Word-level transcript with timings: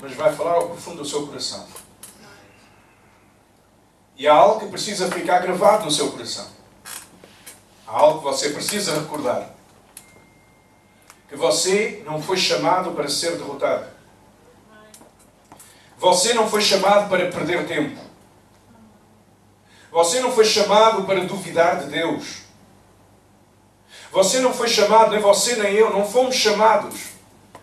Mas 0.00 0.14
vai 0.14 0.32
falar 0.34 0.52
ao 0.52 0.68
profundo 0.68 0.98
do 0.98 1.04
seu 1.04 1.26
coração. 1.26 1.66
E 4.16 4.28
há 4.28 4.34
algo 4.34 4.60
que 4.60 4.66
precisa 4.66 5.10
ficar 5.10 5.40
gravado 5.40 5.84
no 5.84 5.90
seu 5.90 6.12
coração. 6.12 6.46
Há 7.86 7.92
algo 7.98 8.18
que 8.18 8.24
você 8.24 8.50
precisa 8.50 9.00
recordar. 9.00 9.50
Que 11.28 11.34
você 11.34 12.02
não 12.06 12.22
foi 12.22 12.36
chamado 12.36 12.92
para 12.92 13.08
ser 13.08 13.36
derrotado. 13.36 13.86
Você 15.98 16.34
não 16.34 16.48
foi 16.48 16.62
chamado 16.62 17.08
para 17.08 17.30
perder 17.30 17.66
tempo. 17.66 18.00
Você 19.90 20.20
não 20.20 20.30
foi 20.30 20.44
chamado 20.44 21.04
para 21.04 21.24
duvidar 21.24 21.80
de 21.80 21.86
Deus. 21.86 22.49
Você 24.12 24.40
não 24.40 24.52
foi 24.52 24.68
chamado, 24.68 25.12
nem 25.12 25.20
você 25.20 25.56
nem 25.56 25.72
eu, 25.74 25.92
não 25.92 26.04
fomos 26.04 26.34
chamados 26.34 27.10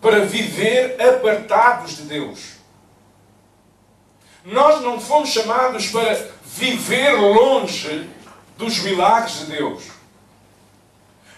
para 0.00 0.24
viver 0.24 1.00
apartados 1.00 1.96
de 1.96 2.02
Deus. 2.02 2.58
Nós 4.44 4.80
não 4.80 5.00
fomos 5.00 5.30
chamados 5.30 5.88
para 5.88 6.14
viver 6.44 7.12
longe 7.12 8.08
dos 8.56 8.78
milagres 8.78 9.40
de 9.40 9.46
Deus. 9.46 9.84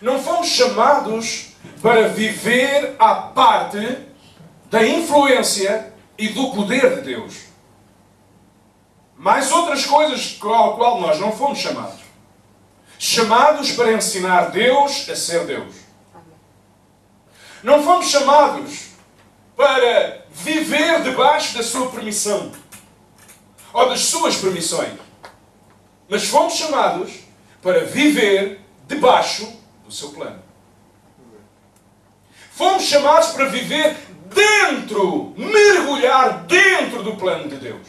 Não 0.01 0.23
fomos 0.23 0.49
chamados 0.49 1.49
para 1.83 2.09
viver 2.09 2.95
à 2.99 3.15
parte 3.15 3.99
da 4.71 4.87
influência 4.87 5.93
e 6.17 6.29
do 6.29 6.51
poder 6.53 6.97
de 6.97 7.03
Deus. 7.03 7.35
Mais 9.17 9.51
outras 9.51 9.85
coisas 9.85 10.39
ao 10.41 10.77
qual 10.77 11.01
nós 11.01 11.19
não 11.19 11.33
fomos 11.33 11.59
chamados. 11.59 12.10
Chamados 13.03 13.73
para 13.73 13.95
ensinar 13.95 14.51
Deus 14.51 15.09
a 15.09 15.17
ser 15.17 15.47
Deus. 15.47 15.75
Não 17.63 17.83
fomos 17.83 18.11
chamados 18.11 18.91
para 19.57 20.27
viver 20.31 21.01
debaixo 21.03 21.57
da 21.57 21.63
sua 21.63 21.91
permissão 21.91 22.53
ou 23.73 23.89
das 23.89 24.01
suas 24.01 24.37
permissões. 24.37 24.93
Mas 26.11 26.29
fomos 26.29 26.53
chamados 26.53 27.21
para 27.63 27.87
viver 27.87 28.61
debaixo 28.87 29.51
do 29.83 29.91
seu 29.91 30.11
plano. 30.11 30.43
Fomos 32.53 32.83
chamados 32.83 33.31
para 33.31 33.47
viver 33.47 33.97
dentro, 34.27 35.33
mergulhar 35.39 36.45
dentro 36.45 37.03
do 37.03 37.17
plano 37.17 37.49
de 37.49 37.57
Deus. 37.57 37.89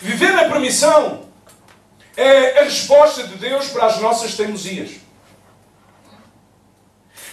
Viver 0.00 0.32
na 0.32 0.44
permissão 0.44 1.28
é 2.16 2.60
a 2.60 2.64
resposta 2.64 3.24
de 3.24 3.36
Deus 3.36 3.68
para 3.68 3.86
as 3.86 3.98
nossas 3.98 4.34
teimosias. 4.34 4.92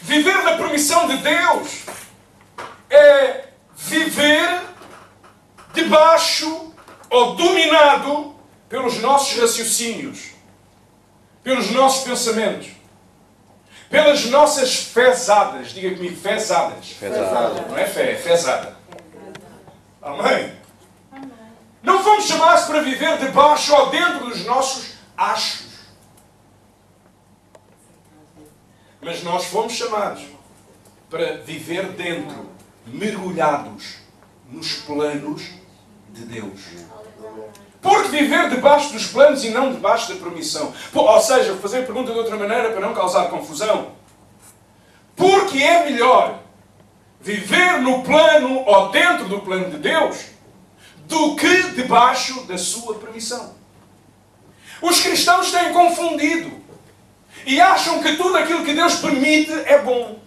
Viver 0.02 0.44
na 0.44 0.58
permissão 0.58 1.08
de 1.08 1.18
Deus 1.18 1.84
é 2.90 3.46
viver 3.76 4.62
debaixo 5.74 6.74
ou 7.10 7.36
dominado 7.36 8.36
pelos 8.68 9.00
nossos 9.00 9.40
raciocínios, 9.40 10.32
pelos 11.44 11.70
nossos 11.72 12.04
pensamentos, 12.04 12.70
pelas 13.90 14.26
nossas 14.26 14.76
fezadas. 14.76 15.72
Diga 15.72 15.96
comigo, 15.96 16.16
fezadas. 16.20 16.92
Fezada. 16.92 17.62
Não 17.70 17.78
é 17.78 17.86
fé, 17.86 18.14
é 18.14 18.16
fezada. 18.16 18.76
Amém? 20.02 20.61
Não 21.84 22.04
fomos 22.04 22.26
chamados 22.26 22.66
para 22.66 22.82
viver 22.82 23.18
debaixo 23.18 23.74
ou 23.76 23.90
dentro 23.90 24.26
dos 24.30 24.46
nossos 24.46 24.94
achos. 25.18 25.72
Mas 29.02 29.24
nós 29.24 29.46
fomos 29.46 29.74
chamados 29.74 30.24
para 31.10 31.38
viver 31.38 31.88
dentro, 31.94 32.50
mergulhados 32.86 33.96
nos 34.48 34.74
planos 34.74 35.42
de 36.10 36.26
Deus. 36.26 36.60
Porque 37.82 38.10
viver 38.10 38.50
debaixo 38.50 38.94
dos 38.94 39.08
planos 39.08 39.44
e 39.44 39.50
não 39.50 39.74
debaixo 39.74 40.14
da 40.14 40.20
permissão. 40.20 40.72
Ou 40.94 41.22
seja, 41.22 41.56
fazer 41.58 41.80
a 41.80 41.86
pergunta 41.86 42.12
de 42.12 42.18
outra 42.18 42.38
maneira 42.38 42.70
para 42.70 42.80
não 42.80 42.94
causar 42.94 43.30
confusão. 43.30 43.94
Porque 45.16 45.58
é 45.64 45.86
melhor 45.86 46.40
viver 47.20 47.80
no 47.82 48.04
plano 48.04 48.64
ou 48.66 48.90
dentro 48.90 49.26
do 49.26 49.40
plano 49.40 49.72
de 49.72 49.78
Deus 49.78 50.26
do 51.12 51.36
que 51.36 51.64
debaixo 51.74 52.46
da 52.46 52.58
sua 52.58 52.96
permissão. 52.96 53.54
Os 54.82 55.02
cristãos 55.02 55.52
têm 55.52 55.74
confundido 55.74 56.50
e 57.46 57.60
acham 57.60 58.02
que 58.02 58.16
tudo 58.16 58.38
aquilo 58.38 58.64
que 58.64 58.74
Deus 58.74 58.96
permite 58.96 59.52
é 59.52 59.80
bom. 59.80 60.18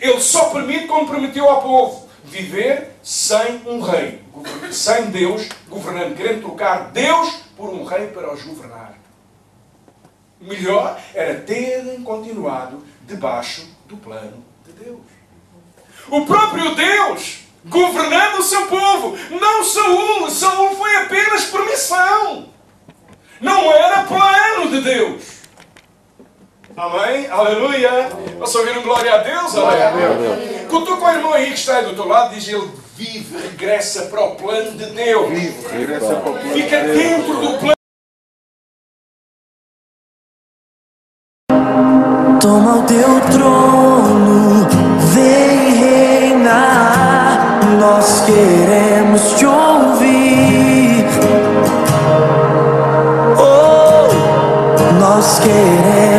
Ele 0.00 0.20
só 0.20 0.50
permite 0.50 0.86
como 0.86 1.10
permitiu 1.10 1.48
ao 1.48 1.60
povo 1.60 2.08
viver 2.22 2.92
sem 3.02 3.60
um 3.66 3.80
rei, 3.80 4.22
sem 4.70 5.06
Deus 5.06 5.48
governando, 5.68 6.16
querendo 6.16 6.42
trocar 6.42 6.92
Deus 6.92 7.40
por 7.56 7.70
um 7.70 7.84
rei 7.84 8.06
para 8.08 8.32
os 8.32 8.42
governar. 8.42 8.96
Melhor 10.40 11.00
era 11.12 11.40
terem 11.40 12.04
continuado 12.04 12.86
debaixo 13.02 13.68
do 13.88 13.96
plano 13.96 14.44
de 14.64 14.72
Deus. 14.72 15.00
O 16.08 16.24
próprio 16.24 16.76
Deus 16.76 17.47
governando 17.68 18.38
o 18.38 18.42
seu 18.42 18.66
povo, 18.66 19.16
não 19.30 19.64
Saul. 19.64 20.30
Saul 20.30 20.76
foi 20.76 20.96
apenas 20.96 21.44
permissão. 21.44 22.48
Não 23.40 23.72
era 23.72 24.02
plano 24.04 24.70
de 24.70 24.80
Deus. 24.80 25.38
Amém? 26.76 27.28
Aleluia! 27.28 28.08
Posso 28.38 28.58
ouvir 28.58 28.78
um 28.78 28.82
glória 28.82 29.12
a 29.12 29.18
Deus? 29.18 29.52
Glória 29.52 29.88
a 29.88 29.92
Aleluia! 29.92 30.66
Cutuca 30.68 31.06
o 31.06 31.10
irmão 31.10 31.32
aí 31.32 31.46
que 31.46 31.54
está 31.54 31.78
aí 31.78 31.84
do 31.84 31.94
teu 31.94 32.06
lado 32.06 32.34
diz 32.34 32.46
ele 32.48 32.70
vive, 32.94 33.36
regressa 33.36 34.06
para 34.06 34.22
o 34.24 34.36
plano 34.36 34.72
de 34.72 34.86
Deus. 34.86 35.28
Regressa 35.70 36.14
para 36.16 36.30
o 36.30 36.34
plano 36.34 36.52
Fica 36.52 36.80
de 36.80 36.86
Deus. 36.86 36.98
dentro 36.98 37.34
do 37.34 37.58
plano. 37.58 37.74
Toma 42.40 42.76
o 42.78 42.86
teu 42.86 43.20
trono, 43.32 44.07
queremos 48.38 49.34
te 49.36 49.46
ouvir. 49.46 51.04
Oh, 53.36 54.08
nós 55.00 55.40
queremos 55.40 56.17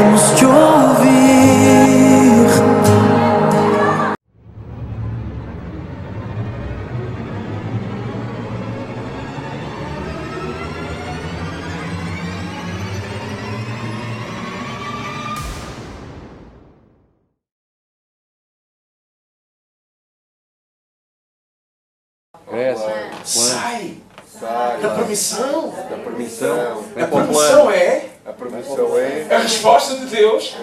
Plano. 22.50 23.12
Sai 23.24 23.98
Sai. 24.40 24.78
da 24.82 24.90
permissão. 24.96 25.70
Da 25.90 25.98
permissão. 25.98 26.84
A 26.96 27.08
permissão 27.08 27.72
é 27.72 28.06
A 28.26 28.32
permissão 28.32 28.98
é. 28.98 29.28
a 29.36 29.38
resposta 29.40 29.96
de 29.96 30.06
Deus 30.06 30.56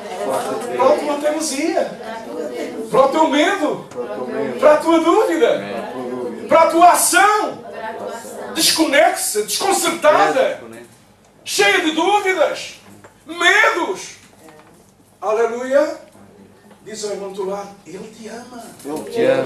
para 0.76 0.94
a 0.94 0.96
tua 0.98 1.18
teimosia, 1.18 1.90
para 2.90 3.00
o 3.00 3.08
teu 3.08 3.28
medo, 3.28 3.86
Para 4.60 4.74
a 4.74 4.76
tua 4.78 5.00
dúvida, 5.00 5.48
Para 5.48 5.82
a 5.82 5.92
tua 5.92 6.08
dúvida. 6.10 6.48
para 6.48 6.60
a 6.62 6.66
tua 6.70 6.90
ação 6.90 7.64
desconexa, 8.54 9.42
desconcertada, 9.42 10.62
cheia 11.44 11.82
de 11.82 11.90
dúvidas, 11.90 12.80
medos. 13.26 14.16
Aleluia. 15.20 16.05
Diz 16.86 17.04
ao 17.04 17.10
irmão 17.10 17.30
do 17.30 17.34
teu 17.34 17.50
lado, 17.50 17.70
Ele 17.84 17.98
te 18.16 18.28
ama. 18.28 18.62
Ele 18.84 19.10
te 19.10 19.24
ama. 19.24 19.44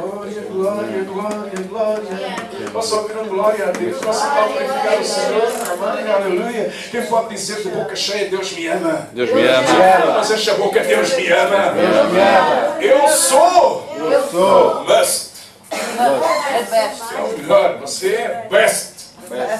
Glória, 0.00 0.40
glória, 0.50 1.04
glória, 1.04 1.68
glória. 1.68 2.70
Posso 2.72 2.96
ouvir 2.96 3.16
um 3.18 3.28
glória 3.28 3.68
a 3.68 3.70
Deus? 3.70 3.98
Posso 4.04 4.28
glorificar 4.28 5.00
o 5.00 5.04
Senhor? 5.04 5.88
Amém, 5.88 6.12
aleluia. 6.12 6.74
Quem 6.90 7.06
pode 7.06 7.28
dizer 7.28 7.62
de 7.62 7.68
boca 7.68 7.94
cheia, 7.94 8.28
Deus 8.28 8.50
me 8.50 8.66
ama? 8.66 9.08
Deus 9.12 9.30
me 9.32 9.46
ama. 9.46 10.14
Mas 10.16 10.28
enche 10.32 10.50
a 10.50 10.54
boca, 10.54 10.80
Deus 10.80 11.14
me 11.14 11.28
ama. 11.30 11.70
Deus 11.70 12.12
me 12.12 12.18
ama. 12.20 12.82
Eu 12.82 13.08
sou 13.10 13.86
Eu 13.96 14.28
sou. 14.28 14.84
must. 14.86 15.30
É 15.70 16.62
best. 16.64 17.02
É 17.16 17.20
o 17.22 17.38
melhor. 17.38 17.78
Você 17.78 18.12
é 18.12 18.46
best. 18.50 19.10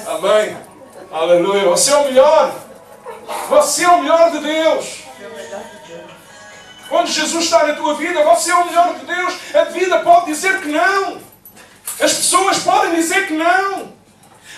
Amém. 0.07 0.57
Aleluia. 1.09 1.69
Você 1.69 1.89
é 1.89 1.95
o 1.95 2.03
melhor. 2.03 2.53
Você 3.47 3.85
é 3.85 3.87
o 3.87 3.99
melhor 4.01 4.29
de 4.31 4.39
Deus. 4.39 5.06
Quando 6.89 7.07
Jesus 7.07 7.43
está 7.43 7.65
na 7.65 7.73
tua 7.73 7.95
vida, 7.95 8.23
você 8.23 8.51
é 8.51 8.55
o 8.55 8.65
melhor 8.65 8.95
de 8.95 9.05
Deus. 9.05 9.33
A 9.53 9.63
vida 9.65 9.99
pode 9.99 10.27
dizer 10.27 10.61
que 10.61 10.69
não. 10.69 11.17
As 11.99 12.13
pessoas 12.13 12.59
podem 12.59 12.95
dizer 12.95 13.27
que 13.27 13.33
não. 13.33 13.97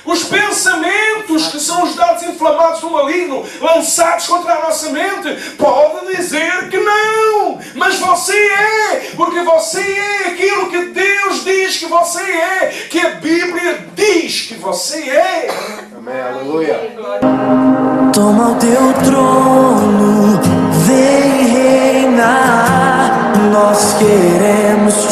Os 0.06 0.24
pensamentos 0.24 1.48
que 1.48 1.60
são 1.60 1.84
os 1.84 1.94
dados 1.96 2.24
inflamados 2.24 2.82
do 2.82 2.90
maligno 2.90 3.46
lançados 3.60 4.28
contra 4.28 4.54
a 4.56 4.62
nossa 4.62 4.90
mente 4.90 5.56
podem 5.58 6.16
dizer 6.16 6.70
que 6.70 6.78
não, 6.78 7.60
mas 7.76 8.00
você 8.00 8.34
é, 8.34 9.12
porque 9.16 9.42
você 9.42 9.82
é 9.82 10.28
aquilo 10.30 10.70
que 10.70 10.86
Deus 10.86 11.44
diz 11.44 11.78
que 11.78 11.86
você 11.86 12.22
é, 12.22 12.88
que 12.90 13.00
a 13.00 13.10
Bíblia 13.12 13.88
diz 13.94 14.44
que 14.48 14.56
você 14.56 15.10
é. 15.10 15.48
Amém. 15.96 16.22
Aleluia. 16.22 16.96
Toma 18.14 18.52
o 18.52 18.56
teu 18.56 18.94
trono, 19.04 20.40
vem 20.88 21.29
reinar. 23.60 23.70
Nós 23.70 23.94
queremos 23.94 25.08